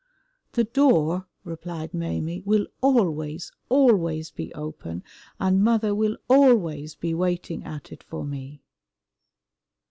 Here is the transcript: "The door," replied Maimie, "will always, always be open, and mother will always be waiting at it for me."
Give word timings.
"The 0.53 0.63
door," 0.63 1.27
replied 1.43 1.93
Maimie, 1.93 2.41
"will 2.43 2.65
always, 2.81 3.51
always 3.69 4.31
be 4.31 4.51
open, 4.55 5.03
and 5.39 5.63
mother 5.63 5.93
will 5.93 6.17
always 6.27 6.95
be 6.95 7.13
waiting 7.13 7.63
at 7.65 7.91
it 7.91 8.01
for 8.01 8.25
me." 8.25 8.63